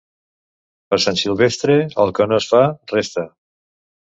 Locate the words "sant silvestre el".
1.03-2.15